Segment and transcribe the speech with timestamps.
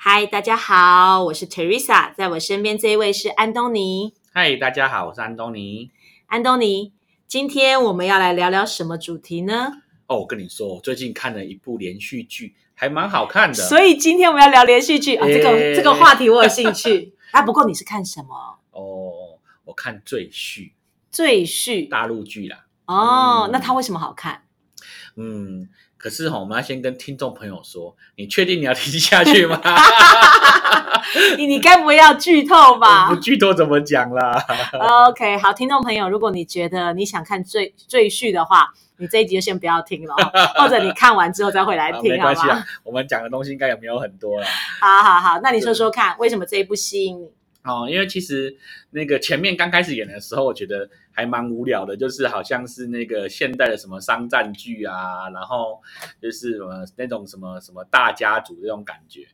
[0.00, 4.14] 嗨，大家好，我是 Teresa，在我身边这一位是安东尼。
[4.32, 5.90] 嗨，大家好，我是安东尼。
[6.26, 6.92] 安东尼，
[7.26, 9.72] 今天我们要来聊聊什么主题呢？
[10.06, 13.54] 哦，我跟你说，我最近看了一部连续剧，还蛮好看的。
[13.54, 17.42] 所以今天我们要聊连续剧啊，这个诶这个话题我有兴趣 啊。
[17.42, 18.60] 不过你是看什么？
[18.70, 20.58] 哦，我看《赘婿》
[21.10, 22.66] 赘婿大陆剧啦。
[22.86, 24.44] 哦，嗯那它为什么好看？
[25.18, 29.60] 嗯，可是哈，我们要先跟听众朋友说，你确定你要听下去吗？
[31.36, 34.44] 你你该不会要剧透吧 我不剧透怎么讲啦？？
[35.08, 40.14] OK，好，听众朋友，如果你觉得你想看赘赘婿的话，你这一集就先不要听了，
[40.56, 44.46] 或者你看完之后再回来啊听，没关系啊？，我们讲的东西应该也没有很多了。
[44.80, 47.30] 好好好，那你说说看，为什么这一部吸引你？
[47.68, 48.56] 哦，因为其实
[48.90, 55.78] 那个前面刚开始演的时候，我觉得还蛮无聊的，就是好像是那个现代的什么商战剧啊，然后
[56.20, 59.26] 就是什么那种什么什么大家族这种感觉，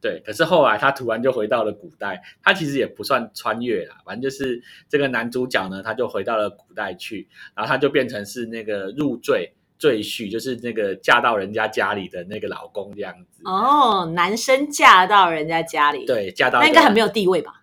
[0.00, 0.22] 对。
[0.24, 13.42] 可是后来他突然就回到了古代，他其实也不算穿越啦，反正就是这个男主角呢，他就回到了古代去，然后他就变成是那个入赘赘婿，就是那个嫁到人家家里的那个老公这样子。
[13.44, 17.02] 哦，男生嫁到人家家里，，对，嫁到那应该很没有。
[17.02, 17.61] 有地位吧？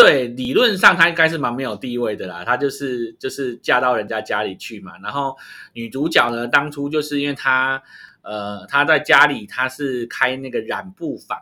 [0.00, 4.92] 对，理论上她应该是蛮没有地位的啦，她就是就是嫁到人家家里去嘛。
[5.02, 5.36] 然后
[5.72, 7.82] 女主角呢，当初就是因为她
[8.22, 11.36] 呃她在家里她是开那个染布坊，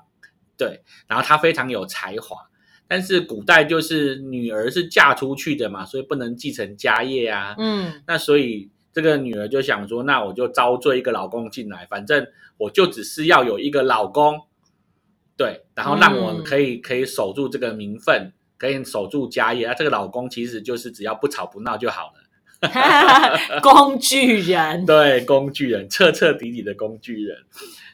[0.56, 2.36] 对，然后她非常有才华，
[2.88, 7.54] 但是古代就是女儿是嫁出去的嘛，所以不能继承家业啊。
[7.58, 14.40] 嗯，那所以这个女儿就想说，那我就招赘一个老公进来，反正我就只是要有一个老公，
[15.36, 19.66] 对，然后让我嗯可以、可以守住这个名分，可以守住家业。
[19.66, 22.22] 啊，这个老公其实就是只要不吵不闹就好了。
[23.62, 27.36] 工具人，对，工具人，彻彻底底的工具人。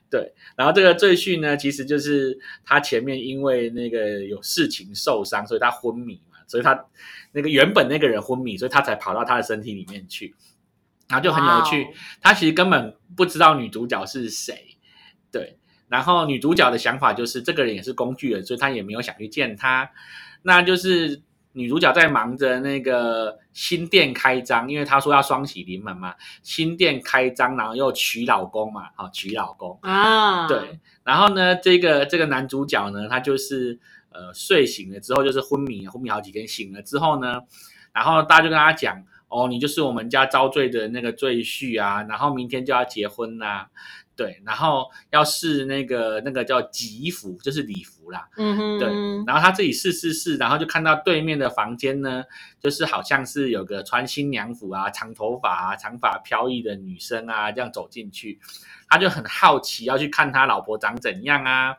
[0.09, 6.84] 对，然后这个赘婿呢，其实就是他前面因为那个有事情受伤，所以他昏迷嘛，所以他
[7.33, 10.34] 那个原本那个人昏迷，所以他才跑到他的身体里面去，
[11.09, 11.89] 然后就很有趣。
[12.21, 14.77] 他其实根本不知道女主角是谁，
[15.33, 15.59] 对。
[15.93, 19.91] 然后女主角的想法就是，这个人也是工具人，所以她也没有想去见他。
[20.41, 21.21] 那就是
[21.53, 29.79] 女主角在忙着那个新店开张，因为她说要双喜临门嘛，新店开张，然后又娶老公嘛，好娶老公。
[29.83, 33.79] 啊，对，然后呢，这个这个男主角呢，他就是
[34.13, 37.43] 呃睡醒了之后就是昏迷，昏迷好几天，醒了之后呢，
[37.93, 43.69] 然后大家就跟他讲，哦，你就是我们家遭罪的那个赘婿啊，然后明天就要结婚啦、
[44.15, 48.89] 对，然后要试那个那个叫吉服，就是礼服啦，嗯哼，对，
[49.27, 52.25] 然后他自己试试试，然后就看到对面的房间呢，
[52.61, 58.39] 就是好像是有个穿新娘服啊、长头发啊、长发飘逸的女生啊，这样走进去，
[58.89, 61.77] 他就很好奇要去看他老婆长怎样啊。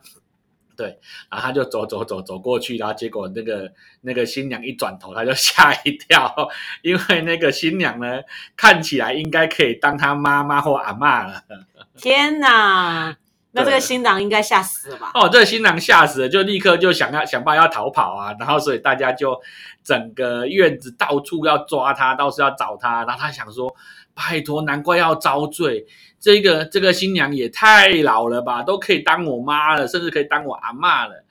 [0.76, 6.34] 对，然后他就走走走走过去，然后结果那个那个新娘一转头，他就 吓一跳，
[6.82, 8.22] 因为那个新娘呢
[8.56, 11.44] 看起来应该可以当他妈妈或阿妈了。
[11.96, 13.16] 天哪，
[13.52, 15.12] 那这个新郎应该吓死了吧？
[15.14, 19.40] 哦，这个新郎吓死了，就立刻就想要想办法要逃跑啊，然后所以大家就
[19.84, 23.76] 整个院子到处要抓他，到处要找他，然后他想说，
[24.16, 25.86] 拜托，难怪要遭罪，
[26.24, 31.26] 这个这个新娘也太老了吧，都可以当我妈了，甚至可以当我阿嬷了，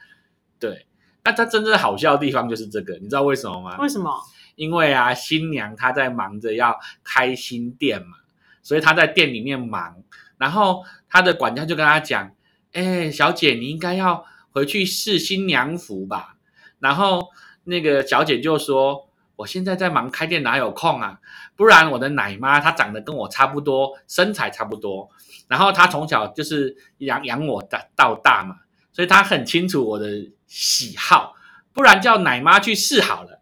[0.60, 0.84] 对。
[1.24, 3.78] 那她真正好笑的地方就是这个，你知道为什么吗？
[3.78, 4.12] 为什么？
[4.54, 8.18] 因为啊，新娘她在忙着要开新店嘛，
[8.62, 9.96] 所以她在店里面忙，
[10.36, 12.30] 然后她的管家就跟她讲
[12.74, 16.36] ：“哎，小姐，你应该要回去试新娘服吧？”
[16.80, 17.28] 然后
[17.64, 19.08] 那个小姐就说
[19.42, 21.18] ：“我现在在忙开店，哪有空啊？
[21.56, 25.10] 不然我的奶妈她长得跟我差不多，身材差不多，
[25.48, 28.56] 然后她从小就是养养我大到大嘛，
[28.92, 31.34] 所以她很清楚我的喜好，
[31.72, 33.40] 不然叫奶妈去试好了。”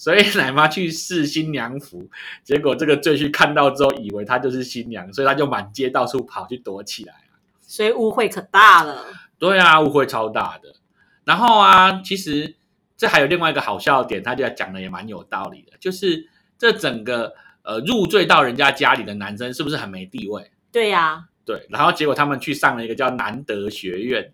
[0.00, 2.08] 所以奶妈去试新娘服，
[2.42, 7.12] 结果这个赘婿看到之后，以为她就是新娘，所以他就满街到处跑去躲起来。
[7.60, 9.04] 所以误会可大了。
[9.38, 10.74] 对啊，误会超大的。
[11.24, 12.54] 然后啊，其实
[13.00, 17.32] 这还有另外一个好笑的点，他就讲的也蛮有道理的，就是这整个
[17.62, 20.50] 呃入赘到人家家里的男生是不是很没地位？
[20.70, 24.30] 对呀、对，然后结果他们去上了一个叫南德学院，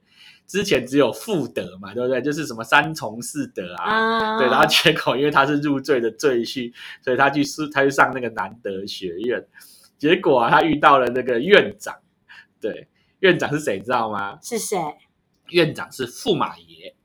[0.49, 2.21] 之前只有妇德嘛，对不对？
[2.21, 6.73] 就是什么三从四德啊，啊，对，然后结果因为他是入赘的赘婿，
[7.05, 9.47] 所以他去是他去上那个南德学院，
[9.97, 11.95] 结果啊，他遇到了那个院长，
[12.61, 12.89] 对，
[13.21, 14.41] 院长是谁知道吗？
[14.43, 14.77] 是谁？
[15.51, 16.97] 院长是驸马爷，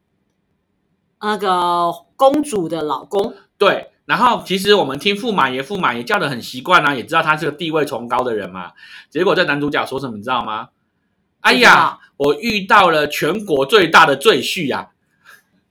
[1.21, 3.33] 那个公主的老公。
[3.57, 3.87] 对。
[4.05, 8.71] 然后其实我们听驸马爷，驸马爷叫的很习惯啊，也知道他是个地位崇高的人嘛。
[9.09, 10.69] 结果这男主角说什么，你知道吗？
[11.39, 14.89] 哎呀，我遇到了全国最大的赘婿呀！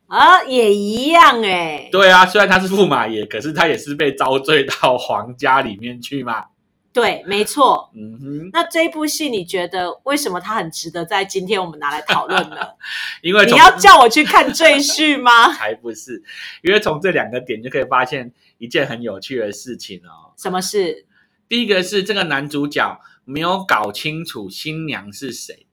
[0.07, 1.91] 啊，也一样哎。
[1.93, 6.47] 对啊，虽然他是驸马爷，可是他也是被招赘到皇家里面去嘛。
[6.93, 7.89] 对，没错。
[7.95, 12.57] 嗯哼，那这一部戏，你觉得为什么它很值得在今天我们拿来讨论呢？
[13.23, 15.53] 因为你要叫我去看赘婿吗？
[15.55, 16.21] 才不是，
[16.63, 20.35] 因为从这两个点就可以发现一件很有趣的事情哦。
[20.37, 21.07] 什么事？
[21.49, 25.69] 第一个是这个男主角没有搞清楚新娘是谁，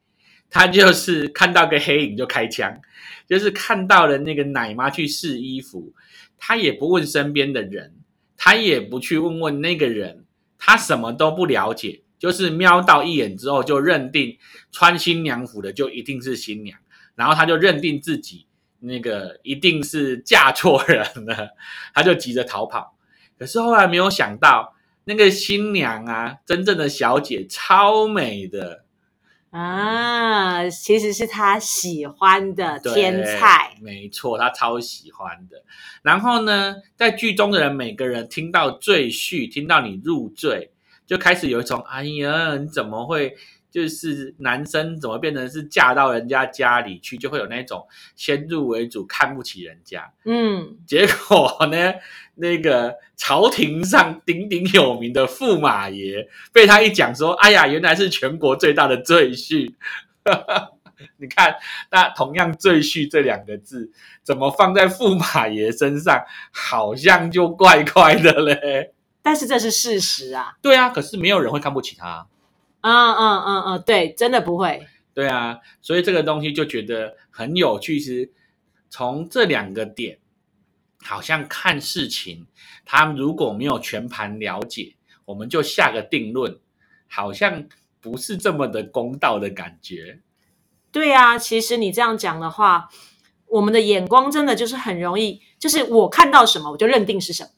[0.51, 2.79] 他就是看到个黑影就开枪，
[3.27, 5.93] 就是看到了那个奶妈去试衣服，
[6.37, 7.95] 他也不问身边的人，
[8.37, 10.25] 他也不去问问那个人。
[10.57, 14.37] 他什么都不了解，就是瞄到一眼之后就认定
[14.71, 16.79] 穿新娘服的就一定是新娘，
[17.15, 18.45] 然后他就认定自己
[18.79, 21.49] 那个一定是嫁错人了，
[21.93, 22.95] 他就急着逃跑。
[23.37, 24.75] 可是后来没有想到，
[25.05, 28.83] 那个新娘啊，真正的小姐超美的
[29.51, 35.63] 啊，其实是他喜欢的天菜，没错，他超喜欢的。
[36.01, 40.71] 然后呢，在剧中的人每个人听到赘婿，听到你入赘，
[41.05, 43.35] 就开始有一种哎呀，你怎么会？
[43.69, 47.85] 就是男生怎么变成是嫁到人家家里去，就会有那种
[48.15, 50.11] 先入为主看不起人家。
[50.25, 51.93] 嗯，结果呢，
[52.35, 59.73] 那个朝廷上鼎鼎有名的驸马爷被他一讲说，哎呀，原来是全国最大的赘婿。
[61.17, 61.55] 你看，
[61.91, 63.91] 那同样“赘婿”这两个字，
[64.23, 68.93] 怎么放在驸马爷身上，好像就怪怪的嘞。
[69.21, 70.55] 但是这是事实啊。
[70.59, 72.25] 对啊，可是没有人会看不起他。
[72.87, 74.87] 嗯嗯嗯嗯，对，真的不会。
[75.13, 77.99] 对啊，所以这个东西就觉得很有趣。
[77.99, 78.31] 其实
[78.89, 80.19] 从这两个点，
[81.03, 82.47] 好像看事情，
[82.85, 84.95] 他如果没有全盘了解，
[85.25, 86.57] 我们就下个定论，
[87.09, 87.67] 好像
[87.99, 90.21] 不是这么的公道的感觉。
[90.89, 92.87] 对啊，其实你这样讲的话，
[93.47, 97.49] 我们的眼光真的就是很容易，就是我看到什么，我就认定是什么。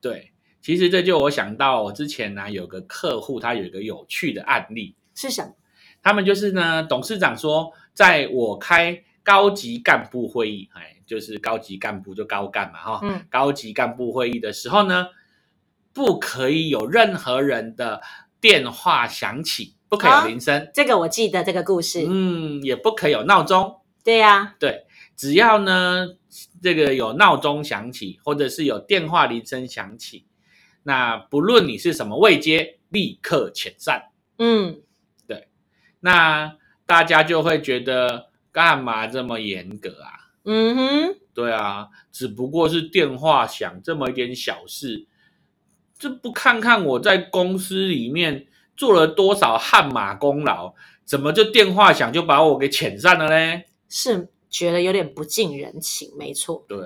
[0.00, 0.33] 对。
[0.64, 5.52] 其实这就我想到，我之前呢有个客户，他有一个有趣的案例是什么？
[6.02, 15.08] 他们就是呢，董事长说，在我开高级干部会议，哎，就是高级干部就高干嘛哈，嗯，高级干部会议的时候呢，
[15.92, 18.00] 不可以有任何人的
[18.40, 20.70] 电话响起，不可以有铃声。
[20.72, 22.06] 这个我记得这个故事。
[22.08, 23.82] 嗯，也不可以有闹钟。
[24.02, 26.08] 对呀，对，只要呢
[26.62, 30.24] 这个有闹钟响起，或者是有电话铃声响起。
[30.84, 34.10] 那不论你是什么位阶，立刻遣散。
[34.38, 34.80] 嗯，
[35.26, 35.48] 对。
[36.00, 40.36] 那大家就会觉得干嘛这么严格啊？
[40.44, 45.06] 嗯哼，对啊，只不过是电话响这么一点小事，
[45.98, 48.46] 这不看看我在公司里面
[48.76, 50.74] 做了多少汗马功劳，
[51.06, 53.64] 怎么就电话响就把我给遣散了嘞？
[53.88, 56.66] 是觉得有点不近人情，没错。
[56.68, 56.78] 对，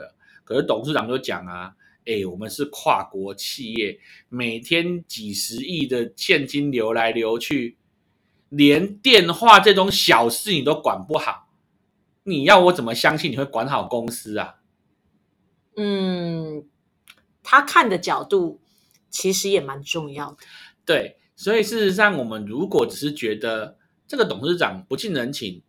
[0.44, 1.74] 可是董事长就讲啊。
[2.08, 4.00] 哎，我们是跨国企业，
[4.30, 7.76] 每天几十亿的现金流来流去，
[8.48, 11.50] 连电话这种小事你都管不好，
[12.22, 14.54] 你要我怎么相信你会管好公司啊？
[15.76, 16.66] 嗯，
[17.42, 18.62] 他看的角度
[19.10, 20.38] 其实也蛮重要的。
[20.86, 25.62] 对，所以事实上，我们如果只是觉得这个董事长不近人情，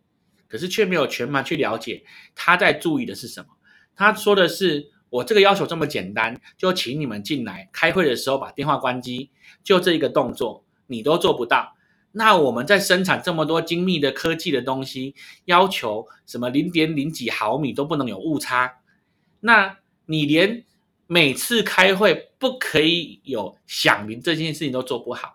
[0.48, 2.02] 可是却没有全盘去了解
[2.34, 3.48] 他在注意的是什么，
[3.94, 4.92] 他说的是。
[5.10, 9.30] 我这个要求这么简单，就请你们进来开会的时候把电话关机，
[9.62, 11.74] 就这一个动作你都做不到。
[12.12, 15.14] 那我们在生产这么多精密的科技的东西，
[15.44, 18.78] 要求什么零点零几毫米都不能有误差，
[19.40, 20.64] 那你连
[21.06, 25.34] 每次开会不可以有响铃这件事情都做不好，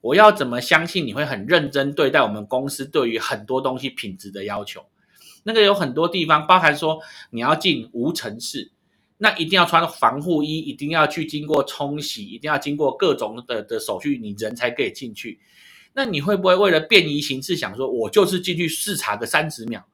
[0.00, 4.84] 我要怎么相信你会很认真对待我们公司对于很多东西品质的要求？
[5.42, 7.00] 那个有很多地方，包含说
[7.30, 8.72] 你要进无尘室。
[9.16, 15.40] 那一定要穿防护衣，一定要去经过冲洗，一定要经过各种的的手续，你人才可以进去。
[15.92, 19.86] 那你会不会为了便宜行事，想说我就是进去视察个三十秒，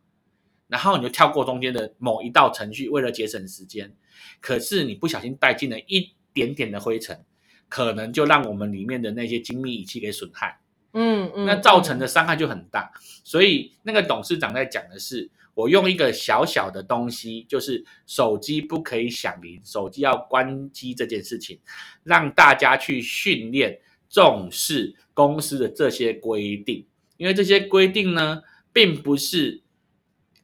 [0.66, 3.94] 然后你就跳过中间的某一道程序，为了节省时间？
[4.40, 7.22] 可是你不小心带进了一点点的灰尘，
[7.68, 10.58] 可能就让我们里面的那些精密仪器给损害。
[10.92, 12.90] 嗯嗯，那造成的伤害就很大。
[13.22, 21.58] 所以那个董事长在讲的是，我用一个小小的东西，就是手机不可以响铃，手机要关机这件事情，
[22.02, 28.42] 让大家去训练重视公司的这些规定，因为这些规定呢，
[28.72, 29.62] 并不是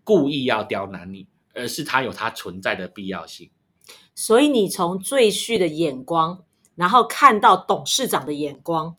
[0.04, 3.50] 故意要刁难你，而是它有它存在的必要性。
[4.14, 6.44] 所以你从赘婿的眼光，
[6.74, 8.96] 然后看到董事长的眼光。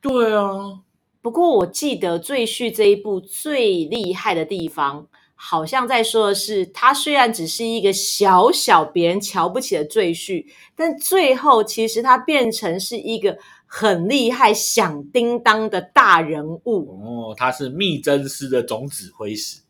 [0.00, 0.82] 对啊，
[1.20, 17.30] 不过我记得赘婿这一部最厉害的地方，好像在说的是，他虽然只是一个小小别人瞧不起的赘婿，但最后其实他变成是一个很厉害、响叮当的大人物。
[17.30, 19.60] 哦，他是密侦司的总指挥使。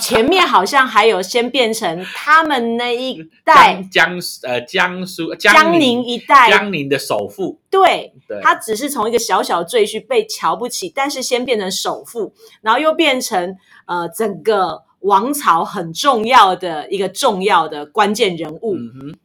[0.00, 18.76] 前面好像还有先变成他们那一 代江呃江苏江宁一代江宁的首富，对，对他只是从一个小小的赘婿被瞧不起，但是先变成首富，然后又变成呃整个王朝很重要的一个重要的关键人物。
[18.76, 19.18] 嗯哼，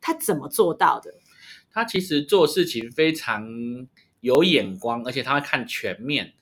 [0.00, 1.14] 他怎么做到的？
[1.72, 3.48] 他其实做事情非常
[4.20, 6.34] 有眼光，而且他会看全面。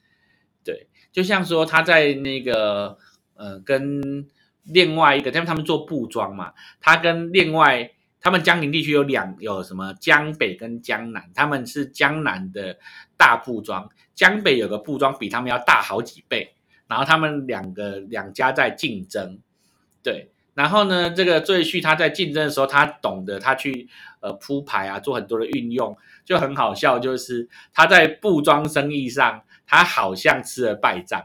[0.64, 2.98] 对，就像说他在那个。
[3.42, 4.28] 呃，跟
[4.64, 12.78] 另外一个，因为他们做布庄嘛，他跟另外他们江宁地区有两有什么江北跟江南，他们是江南的
[13.16, 16.52] 大布庄，江北有个布庄比他们要大好几倍，
[16.90, 19.38] 然后他们两个两家在竞争，
[20.02, 31.24] 对，然后呢，这个赘婿他在竞争的时候，他懂得他去呃铺排啊，做很多的运用，就很好笑，就是他在布庄生意上，他好像吃了败仗。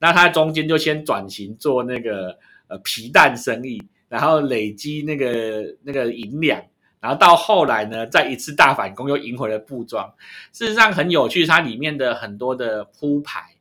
[0.00, 6.60] 那他中间就先转型做那个呃皮蛋生意，然后累积那个那个银两，
[6.98, 10.12] 然后到后来呢，再一次大反攻又赢回了布庄。
[10.52, 13.53] 事实上很有趣，它里面的很多的铺排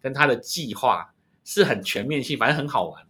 [0.00, 1.14] 跟他的计划
[1.44, 3.02] 是很全面性，反正很好玩。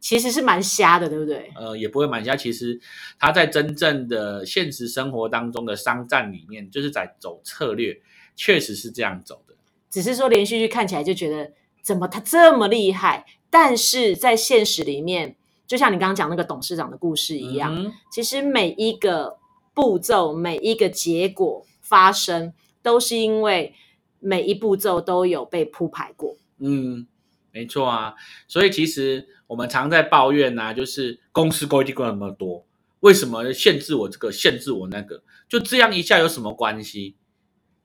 [0.00, 1.52] 其实是蛮瞎的，对不对？
[1.56, 2.36] 呃，也不会蛮瞎。
[2.36, 2.80] 其实
[3.18, 8.00] 他在真正的现实生活当中的商战里面，就是在走策略，
[8.36, 9.54] 确实是这样走的。
[9.90, 11.52] 只是说连续剧看起来就觉得。
[11.80, 13.24] 怎么他这么厉害？
[13.48, 15.36] 但是在现实里面，
[15.66, 19.38] 就像你刚刚讲那个董事长的故事一样，其实每一个
[19.72, 22.52] 步骤、每一个结果发生，
[22.82, 23.74] 都是因为
[24.20, 26.36] 每一步骤都有被铺排过。
[26.58, 27.06] 嗯，
[27.52, 28.14] 没错啊。
[28.46, 32.66] 所以其实我们常在抱怨呐，就是公司规定那么多，
[33.00, 35.22] 为什么限制我这个，限制我那个？
[35.48, 37.16] 就这样一下有什么关系？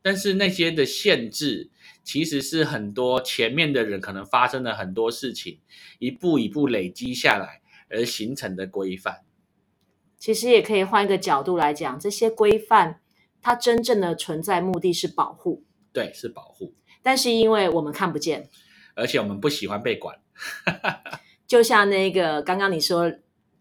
[0.01, 1.69] 但是那些的限制。
[2.05, 5.61] 其实是很多前面的人可能发生了很多事情，
[5.99, 9.21] 一步一步累积下来而形成的规范。
[10.17, 12.99] 其实也可以换一个角度来讲，这些规范
[13.41, 16.73] 它真正的存在目的是保护，对，是保护。
[17.01, 18.49] 但是因为我们看不见，
[18.95, 20.17] 而且我们不喜欢被管，
[21.47, 23.11] 就像那个刚刚你说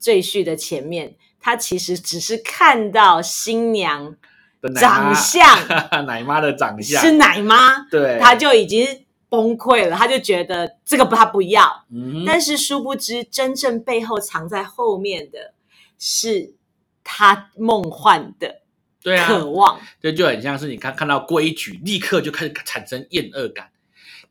[0.00, 4.16] 赘婿的前面，他其实只是看到新娘
[4.60, 4.72] 的。
[4.80, 5.44] 长相，
[6.06, 11.84] 奶妈的长相是奶妈，对，他就已经崩溃了，他就觉得这个他不要。
[11.90, 15.52] 嗯，但是殊不知，真正背后藏在后面的
[15.98, 16.54] 是
[17.02, 18.61] 他梦幻的
[19.02, 19.80] 渴望。
[20.00, 23.70] 这就很像是你看看到规矩，立刻就开始产生厌恶感，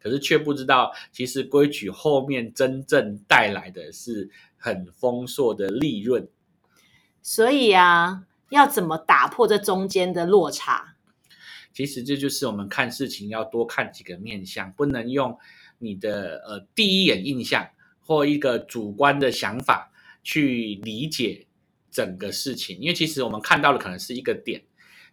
[0.01, 6.27] 可是却不知道，其实规矩后面真正带来的是很丰硕的利润。
[7.21, 8.23] 所以啊。
[8.51, 10.97] 要怎么打破这中间的落差？
[11.71, 15.39] 其实这就是我们看事情要多看几个面相，不能用
[15.77, 17.65] 你的呃第一眼印象
[18.01, 19.89] 或一个主观的想法
[20.21, 21.47] 去理解
[21.91, 24.63] 整个事情，因为其实我们看到的可能是一个点，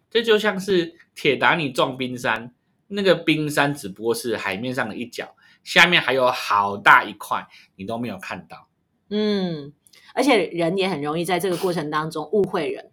[0.09, 2.53] 这就像是铁达尼撞冰山，
[2.87, 8.69] 那个冰山只不过是海面上的一角，下面还有好大一块你都没有看到。
[9.09, 9.73] 嗯，
[10.13, 12.91] 而且人也很容易在这个过程当中误会人。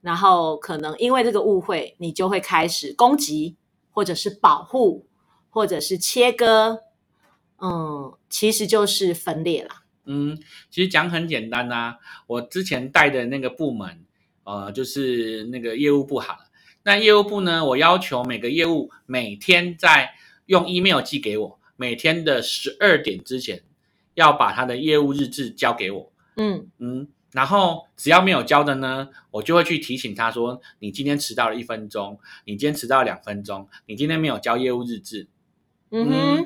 [0.00, 3.56] 然后可能因为这个误会，你就会开始攻击，
[3.90, 5.06] 或者是保护，
[5.48, 6.80] 或者是切割，
[7.58, 9.83] 嗯，其实就是分裂了。
[10.06, 10.38] 嗯，
[10.70, 11.96] 其实讲很简单呐，
[12.26, 14.04] 我之前带的那个部门，
[14.44, 16.40] 呃，就是那个业务部好了。
[16.82, 20.14] 那业务部呢，我要求每个业务每天在
[20.46, 23.62] 用 email 寄给我，每天的十二点之前
[24.14, 26.12] 要把他的业务日志交给我。
[26.36, 27.08] 嗯嗯。
[27.32, 35.26] 然后只要没有交的呢，我就会去提醒他说：“你今天迟到了一分钟，你今天迟到两分钟，你今天没有交业务日志。”
[35.90, 36.36] 嗯哼，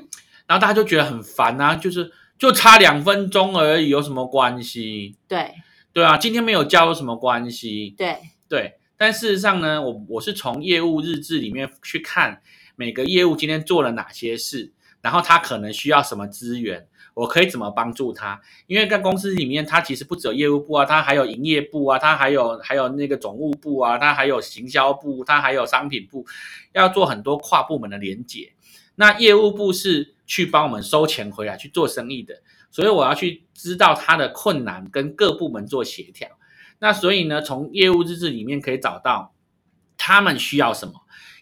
[0.47, 5.17] 然后大家就觉得很烦啊，就是就差两分钟而已，有什么关系？
[5.27, 5.55] 对
[5.93, 7.95] 对啊，今天没有交有什么关系？
[7.99, 8.19] 对
[8.49, 12.41] 对，但事实上呢，我我是从业务日志里面去看
[12.77, 16.87] 每个业务今天做了哪些事，然后他可能需要什么资源。
[17.15, 18.41] 我可以怎么帮助他？
[18.69, 26.25] 因为在公司里面，他其实不只有业务部啊，他还有营业部啊，他还有还有那个总务部啊，他还有行销部，他还有商品部，
[26.75, 28.53] 要做很多跨部门的连接。
[28.95, 36.29] 那业务部是去帮我们收钱回来去做生意的，所以我要去知道他的困难，跟各部门做协调。
[36.79, 39.35] 那所以呢，从业务日志里面可以找到
[39.97, 40.95] 他们需要什么。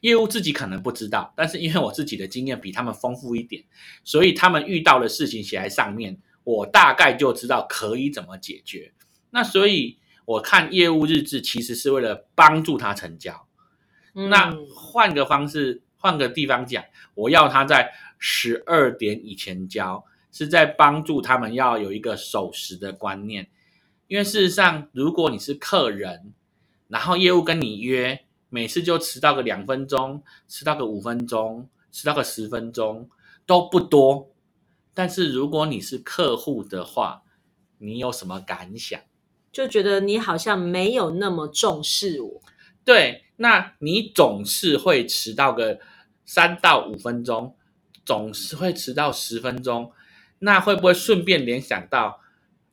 [0.02, 3.64] 业务自己可能不知道，但是因为我自己的经验比他们丰富一点，
[4.04, 8.94] 所以他们遇到的事情写在上面，我大概就知道可以怎么解决。
[9.30, 13.48] 那所以我看业务日志其实是为了帮助他成交。
[14.12, 16.84] 那换个方式，换个地方讲，
[17.14, 23.48] 我要他在十二点以前交，是在帮助他们要有一个守时的观念。
[24.06, 26.32] 因为事实上，如果你是客人，
[26.86, 28.20] 然后业务跟你约。
[28.48, 33.10] 每次就迟到个两分钟，迟到个五分钟，迟到个十分钟
[33.44, 34.30] 都不多。
[34.94, 37.25] 但是如果你是客户的话，
[37.78, 39.00] 你有什么感想？
[39.50, 42.42] 就觉得你好像没有那么重视我。
[42.84, 45.80] 对，那你总是会迟到个
[46.26, 47.54] 三到五分钟，
[48.04, 49.92] 总是会迟到十分钟，
[50.40, 52.21] 那会不会顺便联想到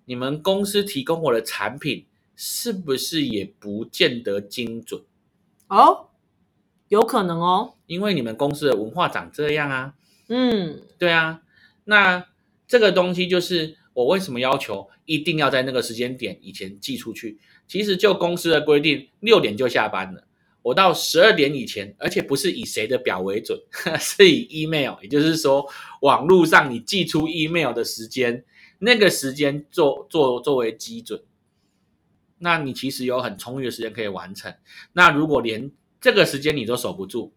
[0.05, 2.05] 你们公司提供我的产品
[2.35, 5.01] 是不是也不见得精准？
[5.67, 6.09] 哦，
[6.89, 9.93] 有可能哦，因为你们公司的文化长这样啊。
[10.27, 11.41] 嗯，对啊，
[11.85, 12.25] 那
[12.67, 17.39] 这个东西就是我为什么要求一定要在那个时间点以前寄出去？
[17.67, 20.27] 其实就公司的规定，六点就下班了，
[20.63, 23.59] 我到十二点以前，而且不是以谁的表为准，
[23.99, 25.69] 是以 email，也就是说
[26.01, 28.43] 网络上你寄出 email 的时间，
[28.79, 31.21] 那个时间做做作为基准。
[32.39, 34.53] 那你其实有很充裕的时间可以完成。
[34.93, 37.33] 那如果连这个时间你都守不住，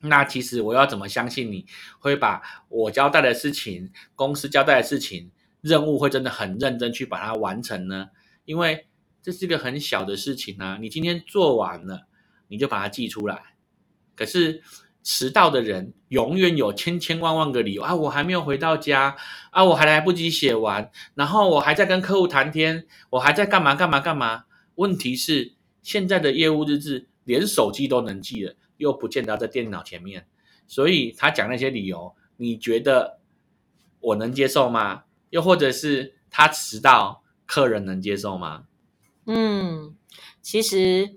[0.00, 1.66] 那其实我要怎么相信你
[1.98, 8.08] 会把我交代的事情、公司交代的事情、任务会真的很认真去把它完成呢？
[8.44, 8.86] 因为
[9.22, 12.06] 这是一个很小的事情啊，你今天做完了，
[12.54, 13.54] 你就把它寄出来。
[14.16, 14.62] 可是。
[15.06, 17.94] 迟到的人永远有千千万万个理由啊！
[17.94, 19.14] 我还没有回到家
[19.50, 19.62] 啊！
[19.62, 24.44] 我还来不及写完，然后我还在跟客户谈天，我还在干嘛干嘛干嘛？
[24.76, 25.52] 问题是
[25.82, 30.26] 现在的业务日志连手机都能记了，又不见得在电脑前面，
[30.66, 33.18] 所以他讲那些理由，你觉得
[34.00, 35.02] 我能接受吗？
[35.28, 38.64] 又或者是他迟到，客人能接受吗？
[39.26, 39.94] 嗯，
[40.40, 41.16] 其实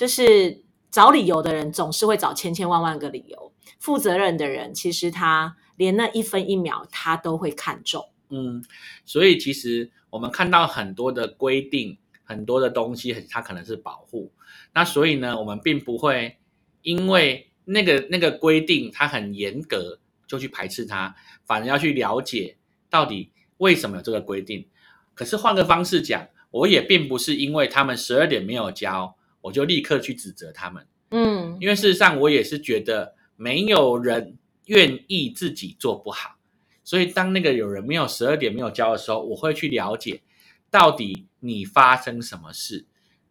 [0.00, 0.64] 就是。
[0.90, 3.52] 找理由的人总是会找千千万万个理由。
[3.78, 8.10] 负责任的人，其实他连那一分一秒他都会看重。
[8.28, 8.64] 嗯，
[9.04, 14.32] 所以其实我们看到很多的规定，很多的东西，它可能是保护。
[14.74, 16.38] 那所以呢，我们并不会
[16.82, 21.14] 因为那个那个规定它很严格就去排斥它，
[21.46, 22.56] 反而要去了解
[22.90, 24.66] 到底为什么有这个规定。
[25.14, 29.14] 可是换个方式讲，我也并不是因为他们十二点没有交。
[29.40, 36.36] 我就立刻去指责他们，嗯，因为事实上我也是觉得没有人愿意自己做不好，
[36.84, 40.22] 所以当那个有人没有十二点没有交的时候，我会去了解
[40.70, 42.84] 到底你发生什么事，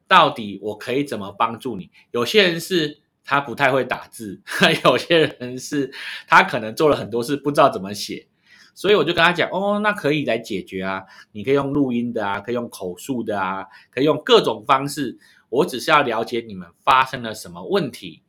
[0.08, 1.92] 到底我可以怎么帮助你。
[2.12, 4.42] 有些人是他不太会打字，
[4.84, 5.94] 有些人是
[6.28, 8.28] 他可能做了很多事不知道怎么写，
[8.74, 15.20] 所以我就跟他讲，哦，那可以来解决啊，你可以用录音的啊，可以用口述的啊，可以用各种方式。
[15.50, 18.24] 我只是要了解你们发生了什么问题，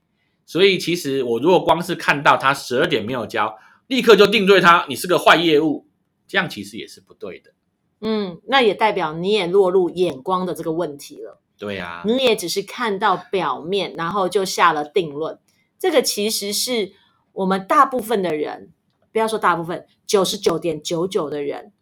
[0.47, 3.57] 所以其实我如果光是看到他十二点没有交，
[3.87, 5.87] 立刻就定罪他，你是个坏业务，
[6.27, 7.53] 这样其实也是不对的。
[8.01, 11.41] 嗯，那也代表你也落入眼光的这个问题了。
[11.59, 15.39] 对呀，你也只是看到表面，然后就下了定论。
[15.79, 16.93] 这个其实是
[17.33, 18.73] 我们大部分的人，
[19.13, 21.73] 不要说大部分，九十九点九九的人，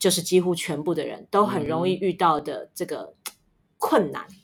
[0.00, 3.14] 就是几乎全部的人都很容易遇到的这个
[3.78, 4.26] 困难。
[4.28, 4.39] 嗯，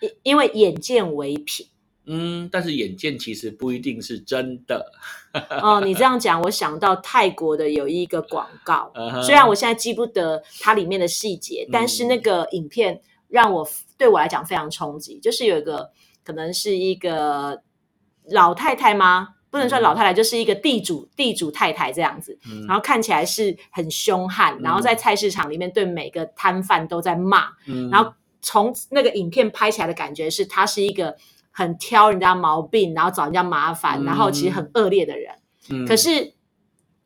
[0.00, 1.66] 因因为眼见为凭，
[2.06, 4.90] 嗯，但是眼见其实不一定是真的。
[5.62, 15.18] 哦，你这样讲，我想到泰国的有一个广告，虽然我现在记不得它里面的细节，但是那个影片让我对我来讲非常冲击。
[15.20, 15.90] 就是有一个
[16.24, 17.62] 可能是一个
[18.30, 19.28] 老太太吗？
[19.50, 27.50] 不能算老太太，就是一个地主地主太太这样子，然后看起来是很凶悍，然后在菜市场里面对每个摊贩都在骂，
[27.90, 28.12] 然后。
[28.42, 31.16] 从那个影片拍起来的感觉是，他是一个
[31.50, 35.34] 很挑人家毛病，然后找人家麻烦，然后其实很恶劣的人。
[35.70, 36.34] 嗯，可是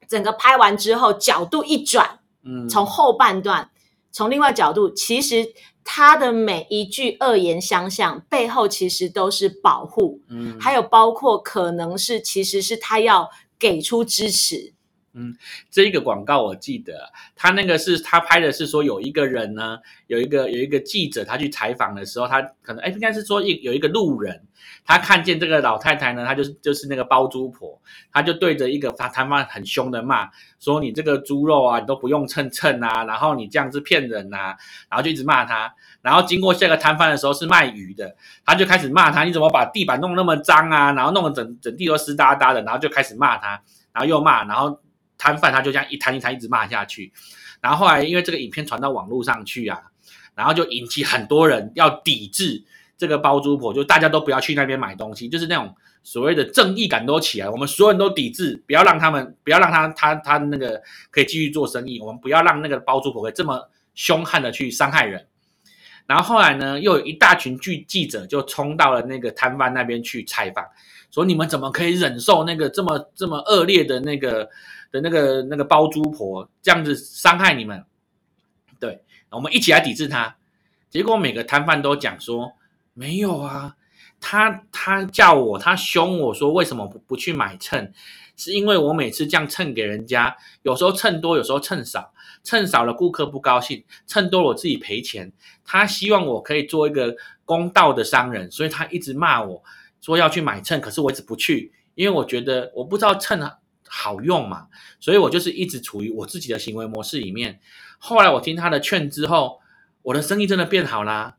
[0.09, 3.71] 整个拍完之后，角度一转，嗯，从后半段，
[4.11, 5.53] 从另外角度，其实
[5.85, 14.73] 他的每一句恶言相向背后，其实都是保护，嗯，还有包括可能是其实是他要给出支持，
[15.19, 15.35] 嗯，
[15.71, 24.43] 这一个广告我记得，他那个是他拍的是说有一个人呢，有一个有一个记者，他去采访的时候，他可能哎应该是说一有一个路人，
[24.85, 27.81] 他看见这个老太太呢，他就是就是那个包租婆，
[28.13, 30.29] 他就对着一个他摊贩很凶的骂，
[30.61, 34.55] 说你这个猪肉啊，你都不用称称啊，然后你这样子骗人呐，
[34.91, 43.63] 然后就一直骂他，然后经过下个摊贩的时候是卖鱼的，他就开始骂他，你怎么把地板弄那么脏啊，然后弄得整整地都湿哒哒的，然后就开始骂他，
[43.95, 44.79] 然后又骂，然后。
[45.19, 47.13] 摊贩他就这样一摊一摊一直骂下去，
[47.61, 49.81] 然后后来因为这个影片传到网络上去啊，
[50.35, 52.65] 然后就引起很多人要抵制
[52.97, 65.27] 这个包租婆，就大家都不要去那边买东西，就是那种所谓的正义感都起来，我们所有人都抵制，不要让他们，不要让他他他那个可以继续做生意，我们不要让那个包租婆可以这么凶悍的去伤害人。
[66.07, 70.65] 然后后来呢，又有一大群记记者就冲到了那个摊贩那边去采访，
[71.11, 74.49] 说你们怎么可以忍受那个这么这么恶劣的那个？
[74.93, 77.85] 的那个那个包租婆这样子伤害你们，
[78.79, 80.37] 对，我们一起来抵制他。
[80.89, 82.53] 结果每个摊贩都讲说
[82.95, 83.75] 没有啊，
[84.21, 87.93] 他他叫我，他凶我说为什么不不去买秤？
[88.37, 92.15] 是因为我每次这样称给人家，有时候称多，有时候称少，
[92.47, 95.31] 称少了顾客不高兴，称多了我自己赔钱。
[95.65, 99.63] 他希望我可以做一个公道的商人，所以他一直骂我
[100.01, 103.51] 说要去买秤，可是我一直不去，因为我觉得我不知道秤。
[103.89, 104.67] 好用嘛？
[104.99, 107.61] 所以我就是一直处于我自己的行为模式里面。
[107.99, 109.61] 后来我听他的劝之后，
[110.03, 111.37] 我的生意真的变好啦。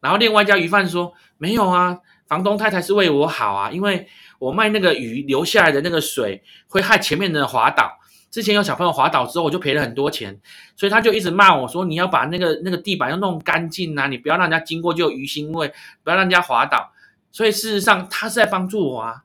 [0.00, 4.08] 然后另外一家鱼贩说：“没有啊，房东太太是为我好啊，因为
[4.40, 7.96] 我卖那个鱼留下来的那个水会害前面的人滑倒。
[8.34, 10.40] 之前有小朋友滑倒之后，我就赔了很多钱，
[10.74, 16.92] 所以他就一直骂我说：你要把那个那个地板要弄干净啊，你不要让人家经过就有鱼腥味，不要让人家滑倒。
[17.30, 19.22] 所以事实上他是在帮助我啊。”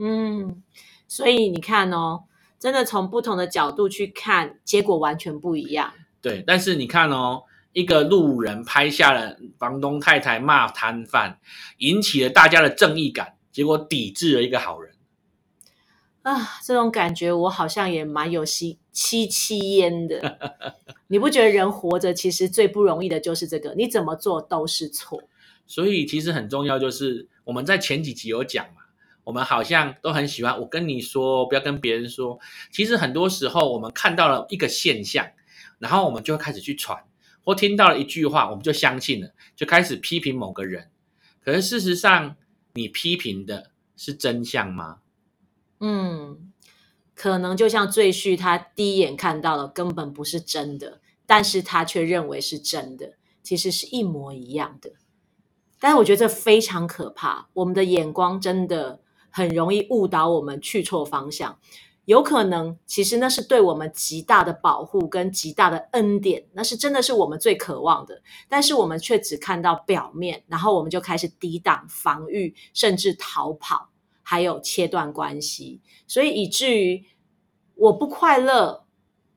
[0.00, 0.62] 嗯。
[1.06, 2.22] 所以你看哦，
[2.58, 5.92] 真的从不同的角度去看，结果完全不一样。
[6.22, 7.42] 对，但是你看哦，
[7.74, 11.38] 一个路人拍下了房东太太骂摊贩，
[11.76, 14.95] 引起了大家的正义感，结果抵制了一个好人。
[16.26, 20.74] 啊，这种感觉我好像也蛮有吸戚戚焉的。
[21.06, 23.72] 你不觉得人活着其实最不容易的就是这个？
[23.76, 25.22] 你怎么做都是错。
[25.68, 28.82] 所以其实很重要，就是我们在前几集有讲嘛。
[29.22, 32.40] 我们好像都很喜欢，我跟你说，不要跟别人说。
[32.72, 35.28] 其实很多时候，我们看到了一个现象，
[35.78, 37.04] 然后我们就会开始去传，
[37.44, 40.90] 或听到了一句话，我们就相信了，就开始批评某个人。
[41.44, 42.34] 可是事实上，
[42.74, 44.98] 你批评的是真相吗？
[45.80, 46.52] 嗯，
[47.14, 54.92] 可能就像赘婿，他第一眼看到的根本不是真的，但是他却认为是真的，其实是一模一样的。
[55.78, 59.00] 但是我觉得这非常可怕，我们的眼光真的。
[59.28, 61.58] 很容易误导我们去错方向，
[62.06, 73.90] 有可能其实那是对我们极大的保护跟极大的恩典，那是真的是我们最渴望的，但是我们却只看到表面，然后我们就开始抵挡、防御，甚至逃跑，
[74.28, 77.06] 还有切断关系，所以以至于
[77.76, 78.84] 我不快乐，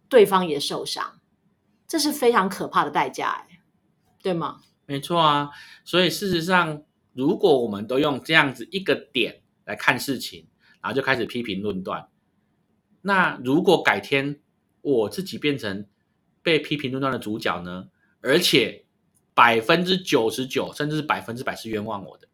[0.08, 1.20] 对方也受伤，
[1.88, 3.62] 这是非常可怕的代价，哎，
[4.24, 4.62] 对吗？
[4.88, 5.52] 没错啊，
[5.86, 6.82] 所以事实上，
[7.14, 9.44] 如果我们都用这样子一个点。
[9.66, 10.48] 来看事情，
[10.82, 12.10] 然后就开始批评论断。
[13.04, 14.40] 那如果改天
[14.82, 15.86] 我自己变成
[16.42, 17.90] 被批评论断的主角呢？
[18.22, 18.86] 而且
[19.36, 22.28] 百分之九十九甚至是百分之百是冤枉我的，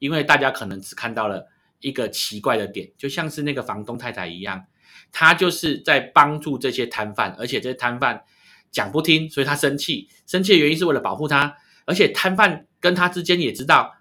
[0.00, 1.48] 因为大家可能只看到了
[1.82, 4.64] 一个奇怪的点，就像是那个房东太太一样，
[5.12, 8.24] 她就是在帮助这些摊贩，而且这些摊贩
[8.70, 10.08] 讲不听，所以她生气。
[10.26, 13.92] 生气的原因是为了保护他，而且摊贩跟他之间也知道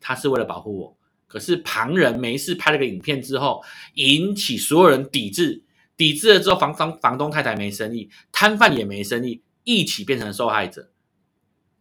[0.00, 0.96] 他是为了保护我。
[1.26, 3.62] 可是旁人没事拍了个影片之后，
[3.94, 5.64] 引起所有人抵制，
[5.96, 10.90] 抵制了之后，房房房东太太没生意，摊贩也没生意，一起变成受害者。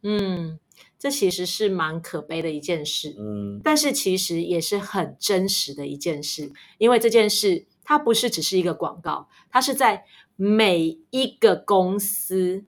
[0.01, 0.60] 嗯，
[1.06, 3.15] 这其实是蛮可悲的一件事。
[3.20, 10.04] 嗯，但是其实也是很真实的一件事，因为这件事它不是只是一个广告，它是在
[10.36, 12.65] 每一个公司，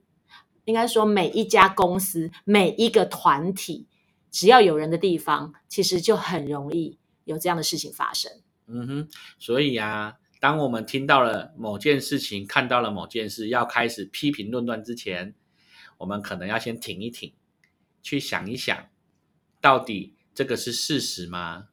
[0.66, 3.88] 应该说每一家公司，每一个团体。
[4.30, 8.30] 只要有人的地方，其实就很容易有这样的事情发生。
[8.68, 9.08] 嗯哼，
[9.40, 15.34] 所以啊，当我们听到了某件事情，看到了某件事，要开始批评论断之前，
[15.96, 17.32] 我们可能要先停一停，
[18.02, 18.86] 去想一想，
[19.60, 21.68] 到底这个是事实吗？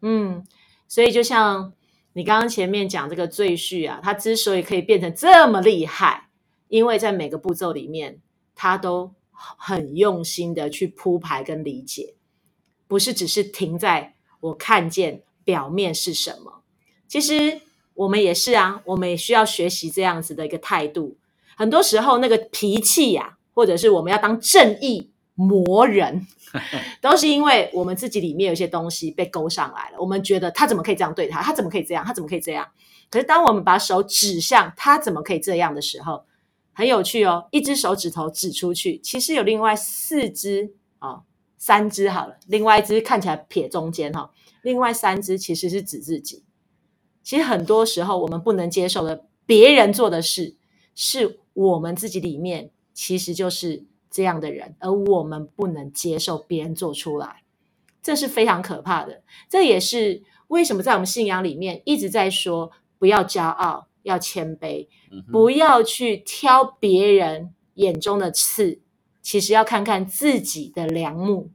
[0.00, 0.44] 嗯，
[0.88, 1.72] 所以就像
[2.12, 6.28] 你刚刚前面讲这个赘婿啊，他之所以可以变成这么厉害，
[6.68, 8.20] 因为在每个步骤里面，
[8.54, 9.14] 他都。
[9.38, 12.14] 很用心的去铺排跟理解，
[12.88, 16.62] 不是只是停在我看见表面是什么。
[17.06, 17.60] 其实
[17.92, 21.18] 我们也是啊，我们也需要学习这样子的一个态度。
[21.54, 26.26] 很多时候，那个脾气呀，或者是我们要当正义魔人，
[27.00, 30.00] 都是因为我们自己里面有些东西被勾上来了。
[30.00, 31.40] 我们觉得他怎么可以这样对他？
[31.40, 32.04] 他怎么可以这样？
[32.04, 32.66] 他怎么可以这样？
[33.08, 36.24] 可是当我们把手指向他怎么可以这样的时候，
[36.72, 37.46] 很有趣哦。
[37.52, 41.20] 一只手指头指出去，其实有另外四只啊，
[41.56, 44.30] 三只好了，另外一只看起来撇中间哈，
[44.62, 46.42] 另外三只其实是指自己。
[47.22, 50.56] 其实很多时候，我们不能接受的别人做的事，
[50.94, 53.84] 是我们自己里面其实就是
[54.16, 57.42] 这样的人，而我们不能接受别人做出来，
[58.02, 59.22] 这是非常可怕的。
[59.46, 64.88] 这也是为什么在我们信仰里面一直在说，不要骄傲，要谦卑，
[65.30, 68.80] 不要去挑别人眼中的刺，
[69.20, 71.50] 其实要看看自己的良木，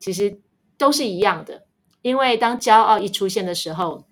[0.00, 0.40] 其实
[0.76, 1.68] 都是一样的。
[2.02, 4.04] 因为当骄傲一出现的时候，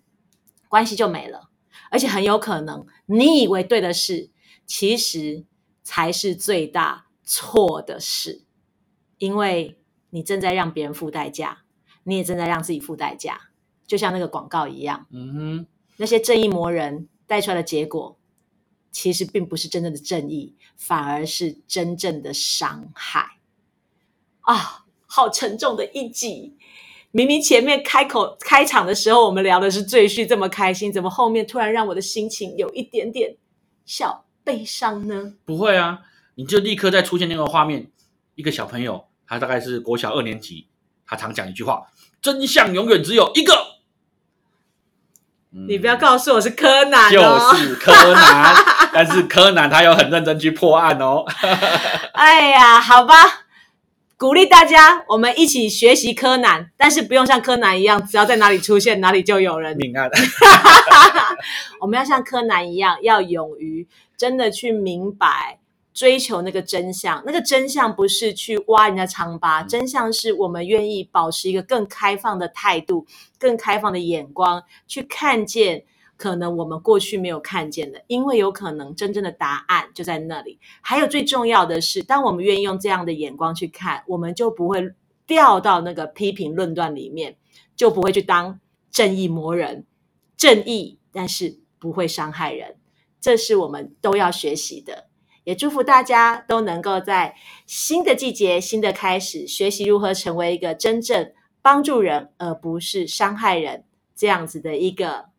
[0.69, 1.49] 关系就没了，
[1.91, 4.31] 而且很有可能你以为对的事，
[4.65, 5.45] 其实
[5.83, 8.41] 才是最大错的事，
[9.19, 11.59] 因为你正在让别人付代价，
[12.05, 13.51] 你也正在让自己付代价，
[13.87, 15.07] 就像那个广告一样。
[15.11, 15.67] 嗯哼，
[15.99, 18.19] 那些正义魔人带出来的结果，
[18.91, 23.37] 其实并不是真正的正义，反而是真正的伤害。
[24.41, 26.57] 啊，好沉重的一集。
[27.11, 33.37] 明明前面开口开场的时候，我们聊的是赘婿这么开心，怎么后面突然让我的心情有一点点
[33.85, 35.35] 小悲伤呢？
[35.45, 36.01] 不会啊，
[36.39, 37.91] 你就立刻再出现那个画面，
[38.37, 40.69] 一个小朋友，他大概是国小二年级，
[41.05, 41.89] 他常讲一句话：
[42.23, 43.53] 真相永远只有一个。
[45.51, 47.19] 你不要告诉我是柯南，就
[47.57, 48.55] 是柯南，
[48.93, 51.25] 但是柯南他有很认真去破案哦。
[52.15, 53.15] 哎呀，好吧。
[54.17, 60.09] 鼓励大家，我们一起学习柯南，但是不用像柯南一样，只要在哪里出现，哪里就有人命案。
[61.81, 65.59] 我们要像柯南一样，要勇于真的去明白、
[65.99, 67.21] 追求那个真相。
[67.27, 73.05] 那个真相不是去挖人家疮疤，真相是我们愿意保持一个更开放的态度、
[73.37, 75.85] 更开放的眼光，去看见。
[76.17, 80.59] 可能我们过去没有看见的，因为有可能真正的答案就在那里。
[80.81, 84.93] 还有最重要的是，当我们愿意用这样的眼光去看，我们就不会
[85.27, 87.37] 掉到那个批评论断里面，
[87.77, 88.59] 就不会去当
[88.91, 89.85] 正义魔人。
[90.37, 92.77] 正义，但是不会伤害人，
[93.21, 95.08] 这是我们都要学习的。
[95.49, 97.35] 也祝福大家都能够在
[97.65, 101.33] 新的季节、新的开始，学习如何成为一个真正
[101.63, 103.85] 帮助人而不是伤害人
[104.15, 105.31] 这样子的一个。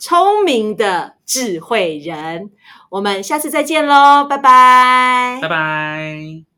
[0.00, 2.50] 聪明的智慧人，
[2.90, 6.44] 我们下次再见喽，拜拜，拜拜。